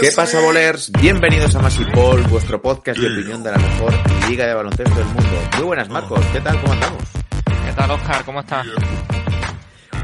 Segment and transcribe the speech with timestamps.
[0.00, 0.92] ¿Qué pasa, bolers?
[0.92, 3.94] Bienvenidos a Masipol, vuestro podcast de opinión de la mejor
[4.28, 5.40] liga de baloncesto del mundo.
[5.56, 6.20] Muy buenas, Marcos.
[6.34, 6.60] ¿Qué tal?
[6.60, 7.02] ¿Cómo andamos?
[7.64, 8.24] ¿Qué tal, Oscar?
[8.26, 8.66] ¿Cómo estás?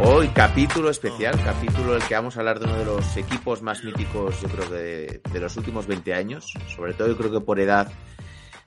[0.01, 3.61] Hoy capítulo especial, capítulo en el que vamos a hablar de uno de los equipos
[3.61, 6.55] más míticos, yo creo que de, los últimos 20 años.
[6.75, 7.93] Sobre todo yo creo que por edad,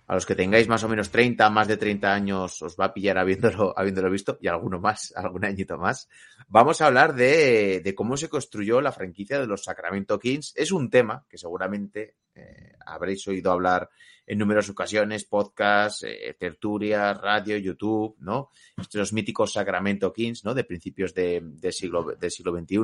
[0.08, 2.94] a los que tengáis más o menos 30, más de 30 años, os va a
[2.94, 6.08] pillar habiéndolo, habiéndolo visto, y alguno más, algún añito más.
[6.48, 10.54] Vamos a hablar de, de cómo se construyó la franquicia de los Sacramento Kings.
[10.56, 13.90] Es un tema que seguramente eh, habréis oído hablar
[14.28, 18.50] en numerosas ocasiones, podcast, eh, tertulias, radio, YouTube, ¿no?
[18.78, 20.54] Estos míticos Sacramento Kings, ¿no?
[20.54, 22.78] De principios de, de siglo, del siglo XXI.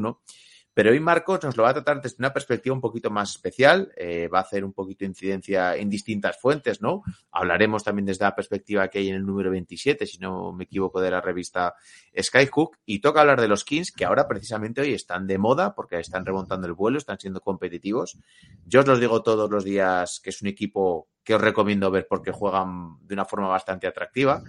[0.73, 3.91] Pero hoy Marcos nos lo va a tratar desde una perspectiva un poquito más especial,
[3.97, 7.03] eh, va a hacer un poquito de incidencia en distintas fuentes, ¿no?
[7.31, 11.01] Hablaremos también desde la perspectiva que hay en el número 27, si no me equivoco,
[11.01, 11.75] de la revista
[12.19, 15.99] Skyhook, y toca hablar de los Kings, que ahora precisamente hoy están de moda porque
[15.99, 18.17] están remontando el vuelo, están siendo competitivos.
[18.65, 22.31] Yo os los digo todos los días que es un equipo os recomiendo ver porque
[22.31, 24.41] juegan de una forma bastante atractiva.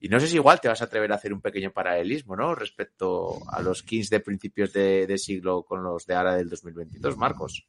[0.00, 2.54] Y no sé si igual te vas a atrever a hacer un pequeño paralelismo, ¿no?
[2.54, 7.66] Respecto a los Kings de principios de, siglo con los de ahora del 2022, Marcos.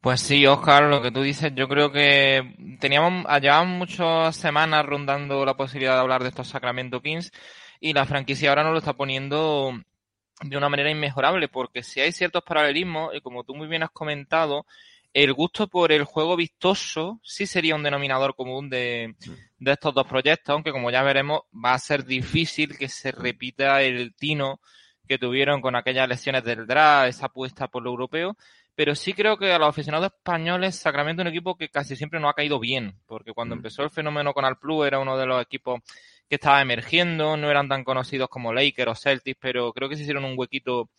[0.00, 5.44] Pues sí, Oscar, lo que tú dices, yo creo que teníamos, llevaban muchas semanas rondando
[5.44, 7.32] la posibilidad de hablar de estos Sacramento Kings
[7.80, 9.72] y la franquicia ahora nos lo está poniendo
[10.40, 13.90] de una manera inmejorable, porque si hay ciertos paralelismos, y como tú muy bien has
[13.90, 14.66] comentado,
[15.22, 19.16] el gusto por el juego vistoso sí sería un denominador común de,
[19.58, 23.82] de, estos dos proyectos, aunque como ya veremos va a ser difícil que se repita
[23.82, 24.60] el tino
[25.08, 28.36] que tuvieron con aquellas lesiones del draft, esa apuesta por lo europeo,
[28.76, 32.20] pero sí creo que a los aficionados españoles Sacramento es un equipo que casi siempre
[32.20, 33.58] no ha caído bien, porque cuando mm.
[33.58, 35.80] empezó el fenómeno con Alplu era uno de los equipos
[36.28, 40.02] que estaba emergiendo, no eran tan conocidos como Lakers o Celtics, pero creo que se
[40.02, 40.90] hicieron un huequito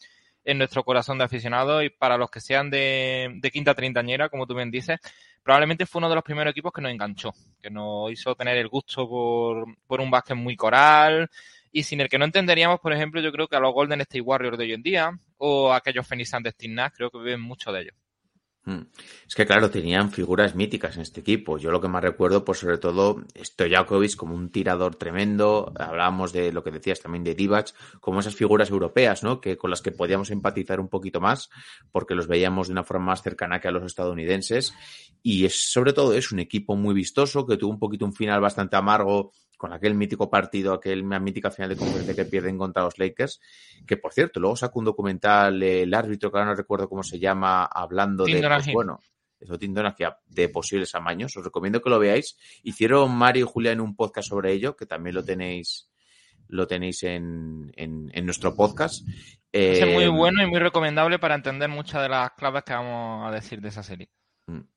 [0.49, 4.47] en nuestro corazón de aficionados y para los que sean de, de quinta treintañera, como
[4.47, 4.99] tú bien dices,
[5.43, 8.67] probablemente fue uno de los primeros equipos que nos enganchó, que nos hizo tener el
[8.67, 11.29] gusto por, por un básquet muy coral
[11.71, 14.21] y sin el que no entenderíamos, por ejemplo, yo creo que a los Golden State
[14.21, 17.71] Warriors de hoy en día o a aquellos Phoenix de Steve creo que viven mucho
[17.71, 17.95] de ellos.
[18.65, 18.81] Hmm.
[19.27, 21.57] Es que, claro, tenían figuras míticas en este equipo.
[21.57, 25.71] Yo lo que más recuerdo, pues sobre todo, Stojakovic como un tirador tremendo.
[25.77, 29.39] Hablábamos de lo que decías también de Divac, como esas figuras europeas, ¿no?
[29.39, 31.49] Que con las que podíamos empatizar un poquito más,
[31.91, 34.73] porque los veíamos de una forma más cercana que a los estadounidenses.
[35.23, 38.41] Y es, sobre todo, es un equipo muy vistoso, que tuvo un poquito un final
[38.41, 42.97] bastante amargo con aquel mítico partido, aquel mítica final de conferencia que pierden contra los
[42.97, 43.41] Lakers,
[43.85, 47.19] que por cierto, luego sacó un documental el árbitro, que ahora no recuerdo cómo se
[47.19, 49.01] llama, hablando de, pues, bueno,
[49.37, 49.57] eso
[50.27, 51.35] de posibles amaños.
[51.35, 52.37] Os recomiendo que lo veáis.
[52.63, 55.89] Hicieron Mario y Julia en un podcast sobre ello, que también lo tenéis,
[56.47, 59.05] lo tenéis en, en, nuestro podcast.
[59.51, 63.27] Es muy eh, bueno y muy recomendable para entender muchas de las claves que vamos
[63.27, 64.09] a decir de esa serie.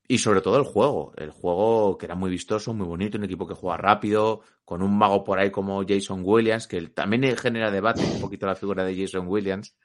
[0.07, 3.47] Y sobre todo el juego, el juego que era muy vistoso, muy bonito, un equipo
[3.47, 8.03] que juega rápido, con un mago por ahí como Jason Williams, que también genera debate
[8.03, 9.75] un poquito la figura de Jason Williams.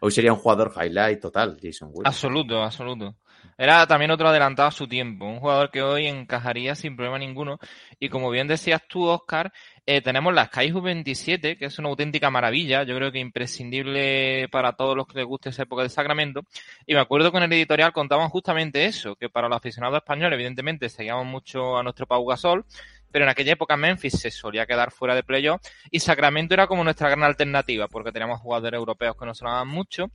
[0.00, 2.14] Hoy sería un jugador highlight total, Jason Williams.
[2.16, 3.16] Absoluto, absoluto.
[3.58, 7.58] Era también otro adelantado a su tiempo, un jugador que hoy encajaría sin problema ninguno.
[7.98, 9.52] Y como bien decías tú, Oscar,
[9.84, 14.72] eh, tenemos la Skyhook 27, que es una auténtica maravilla, yo creo que imprescindible para
[14.72, 16.42] todos los que les guste esa época de Sacramento.
[16.86, 20.36] Y me acuerdo que en el editorial contaban justamente eso, que para los aficionados españoles,
[20.36, 22.64] evidentemente, seguíamos mucho a nuestro Pau Gasol,
[23.10, 26.84] pero en aquella época Memphis se solía quedar fuera de playoff y Sacramento era como
[26.84, 30.10] nuestra gran alternativa, porque teníamos jugadores europeos que nos sonaban mucho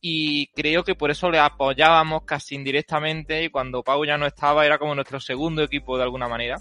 [0.00, 4.66] y creo que por eso le apoyábamos casi indirectamente y cuando Pau ya no estaba
[4.66, 6.58] era como nuestro segundo equipo de alguna manera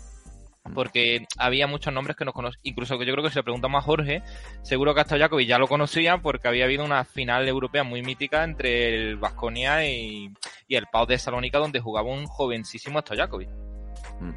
[0.73, 3.83] porque había muchos nombres que nos conocían, incluso que yo creo que si le preguntamos
[3.83, 4.23] a Jorge,
[4.63, 8.43] seguro que hasta Jacobi ya lo conocía porque había habido una final europea muy mítica
[8.43, 10.31] entre el Vasconia y,
[10.69, 13.49] el Pau de Salónica donde jugaba un jovencísimo Stojakovic.
[14.19, 14.31] Mm.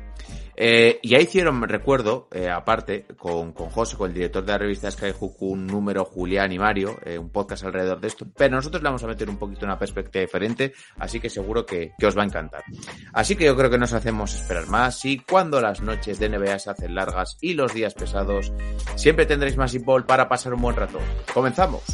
[0.60, 4.58] Eh, y ahí hicieron, recuerdo, eh, aparte, con, con José, con el director de la
[4.58, 8.82] revista Skyhook, un número Julián y Mario, eh, un podcast alrededor de esto, pero nosotros
[8.82, 12.18] le vamos a meter un poquito una perspectiva diferente, así que seguro que, que, os
[12.18, 12.64] va a encantar.
[13.12, 16.58] Así que yo creo que nos hacemos esperar más y cuando las noches de NBA
[16.58, 18.52] se hacen largas y los días pesados,
[18.96, 20.98] siempre tendréis más ball para pasar un buen rato.
[21.32, 21.84] ¡Comenzamos!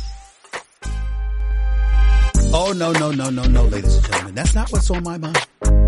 [2.50, 4.34] Oh, no, no, no, no, no, ladies and gentlemen.
[4.36, 5.83] That's not what's on my mind.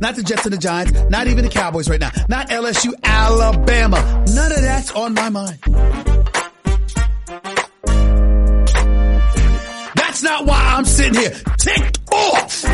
[0.00, 4.24] Not the Jets and the Giants, not even the Cowboys right now, not LSU, Alabama.
[4.34, 5.58] None of that's on my mind.
[9.94, 12.64] That's not why I'm sitting here ticked off.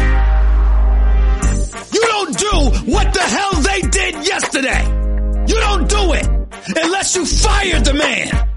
[1.93, 4.85] You don't do what the hell they did yesterday.
[5.49, 6.27] You don't do it
[6.77, 8.49] unless you fired the man.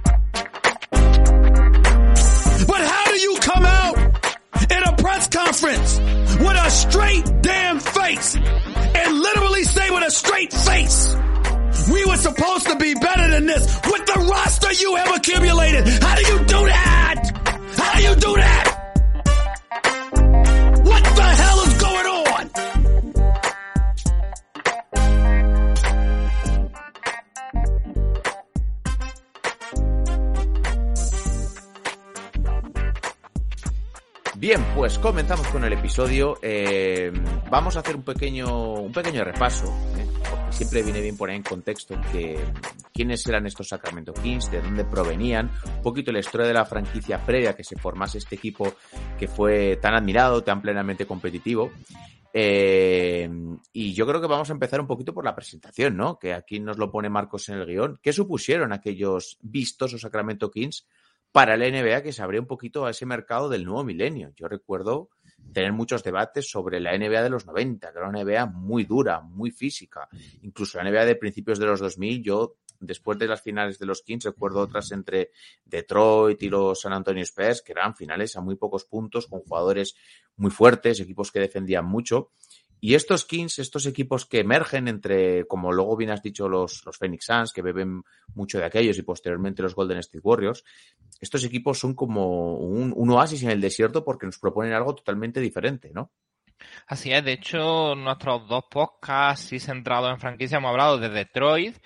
[2.68, 3.98] But how do you come out
[4.72, 6.00] in a press conference
[6.39, 7.65] with a straight damn
[8.06, 11.16] face and literally say with a straight face,
[11.92, 15.88] we were supposed to be better than this with the roster you have accumulated.
[15.88, 17.31] How do you do that?
[17.78, 18.75] How do you do that?
[34.46, 36.38] Bien, pues comenzamos con el episodio.
[36.40, 37.12] Eh,
[37.50, 39.66] vamos a hacer un pequeño, un pequeño repaso,
[39.98, 40.06] ¿eh?
[40.52, 42.38] siempre viene bien poner en contexto que
[42.94, 47.26] quiénes eran estos Sacramento Kings, de dónde provenían, un poquito la historia de la franquicia
[47.26, 48.72] previa que se formase este equipo
[49.18, 51.72] que fue tan admirado, tan plenamente competitivo.
[52.32, 53.28] Eh,
[53.74, 56.20] y yo creo que vamos a empezar un poquito por la presentación, ¿no?
[56.20, 58.00] Que aquí nos lo pone Marcos en el guion.
[58.00, 60.86] ¿Qué supusieron aquellos vistosos Sacramento Kings
[61.36, 64.32] para la NBA que se abría un poquito a ese mercado del nuevo milenio?
[64.38, 65.10] Yo recuerdo
[65.52, 69.20] tener muchos debates sobre la NBA de los 90, que era una NBA muy dura,
[69.20, 70.08] muy física.
[70.44, 74.02] Incluso la NBA de principios de los 2000, yo después de las finales de los
[74.02, 75.32] Kings, recuerdo otras entre
[75.66, 79.98] Detroit y los San Antonio Spurs, que eran finales a muy pocos puntos, con jugadores
[80.38, 82.30] muy fuertes, equipos que defendían mucho.
[82.80, 86.98] Y estos Kings, estos equipos que emergen entre, como luego bien has dicho, los, los
[86.98, 88.04] Phoenix Suns, que beben
[88.36, 90.63] mucho de aquellos, y posteriormente los Golden State Warriors,
[91.19, 95.39] estos equipos son como un, un oasis en el desierto porque nos proponen algo totalmente
[95.39, 96.12] diferente, ¿no?
[96.88, 101.77] Así es, de hecho, nuestros dos podcasts sí centrados en franquicia hemos hablado de Detroit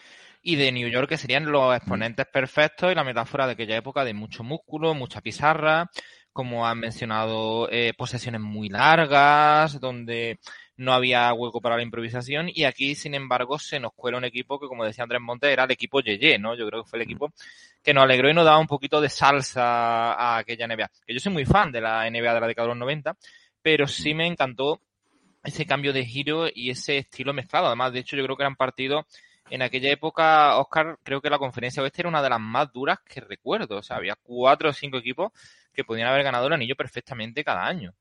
[0.42, 4.04] y de New York, que serían los exponentes perfectos y la metáfora de aquella época
[4.04, 5.90] de mucho músculo, mucha pizarra,
[6.34, 10.40] como han mencionado, eh, posesiones muy largas, donde
[10.78, 14.60] no había hueco para la improvisación y aquí, sin embargo, se nos cuela un equipo
[14.60, 16.56] que, como decía Andrés Montes, era el equipo Yeye, ¿no?
[16.56, 17.34] Yo creo que fue el equipo
[17.84, 20.90] que nos alegró y nos daba un poquito de salsa a aquella NBA.
[21.06, 23.16] Que yo soy muy fan de la NBA de la década de los 90,
[23.62, 24.82] pero sí me encantó
[25.44, 27.68] ese cambio de giro y ese estilo mezclado.
[27.68, 29.06] Además, de hecho, yo creo que eran partidos
[29.50, 33.00] en aquella época, Oscar, creo que la conferencia oeste era una de las más duras
[33.06, 33.78] que recuerdo.
[33.78, 35.32] O sea, había cuatro o cinco equipos
[35.74, 37.94] que podían haber ganado el anillo perfectamente cada año.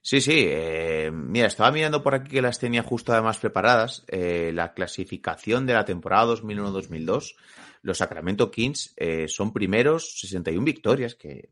[0.00, 0.44] Sí, sí.
[0.46, 4.04] Eh, mira, estaba mirando por aquí que las tenía justo además preparadas.
[4.08, 7.34] Eh, la clasificación de la temporada 2001-2002.
[7.82, 11.50] Los Sacramento Kings eh, son primeros, 61 victorias, que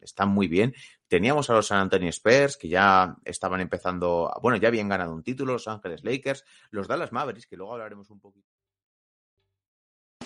[0.00, 0.74] están muy bien.
[1.08, 5.22] Teníamos a los San Antonio Spurs, que ya estaban empezando, bueno, ya habían ganado un
[5.22, 8.53] título, los Ángeles Lakers, los Dallas Mavericks, que luego hablaremos un poquito.